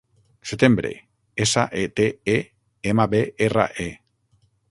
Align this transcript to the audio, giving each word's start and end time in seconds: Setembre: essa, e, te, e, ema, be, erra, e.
Setembre: 0.51 0.91
essa, 1.45 1.65
e, 1.83 1.83
te, 1.99 2.07
e, 2.37 2.39
ema, 2.93 3.07
be, 3.13 3.21
erra, 3.49 3.67
e. 3.87 3.89